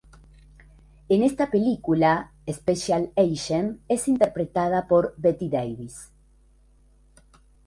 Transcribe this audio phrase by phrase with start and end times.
[1.09, 6.09] En esta película "Special Agent" es interpretada por Bette Davis.